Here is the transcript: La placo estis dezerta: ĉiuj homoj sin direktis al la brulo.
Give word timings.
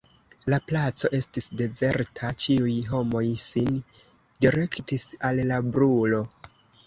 La 0.51 0.57
placo 0.69 1.09
estis 1.17 1.47
dezerta: 1.59 2.31
ĉiuj 2.45 2.73
homoj 2.93 3.23
sin 3.45 3.77
direktis 4.45 5.07
al 5.29 5.43
la 5.53 5.63
brulo. 5.77 6.23